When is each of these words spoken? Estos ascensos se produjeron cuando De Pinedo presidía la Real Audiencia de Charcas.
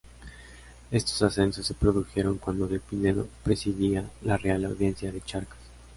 Estos 0.89 1.21
ascensos 1.21 1.67
se 1.67 1.75
produjeron 1.75 2.39
cuando 2.39 2.65
De 2.67 2.79
Pinedo 2.79 3.27
presidía 3.43 4.09
la 4.23 4.35
Real 4.35 4.65
Audiencia 4.65 5.11
de 5.11 5.21
Charcas. 5.21 5.59